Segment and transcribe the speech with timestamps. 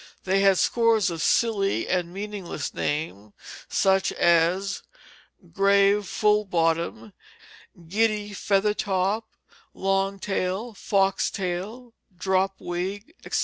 [0.23, 3.33] They had scores of silly and meaningless names,
[3.69, 4.81] such as
[5.53, 7.13] "grave full bottom,"
[7.87, 9.29] "giddy feather top,"
[9.75, 13.39] "long tail," "fox tail," "drop wig," etc.